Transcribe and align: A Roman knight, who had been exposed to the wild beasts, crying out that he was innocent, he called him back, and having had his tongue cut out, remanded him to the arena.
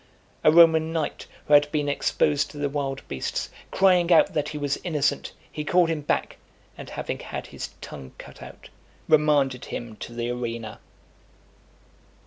A 0.43 0.51
Roman 0.51 0.91
knight, 0.91 1.27
who 1.45 1.53
had 1.53 1.71
been 1.71 1.87
exposed 1.87 2.49
to 2.49 2.57
the 2.57 2.69
wild 2.69 3.07
beasts, 3.07 3.51
crying 3.69 4.11
out 4.11 4.33
that 4.33 4.49
he 4.49 4.57
was 4.57 4.79
innocent, 4.83 5.31
he 5.51 5.63
called 5.63 5.89
him 5.89 6.01
back, 6.01 6.37
and 6.75 6.89
having 6.89 7.19
had 7.19 7.45
his 7.45 7.69
tongue 7.81 8.11
cut 8.17 8.41
out, 8.41 8.69
remanded 9.07 9.65
him 9.65 9.95
to 9.97 10.11
the 10.11 10.31
arena. 10.31 10.79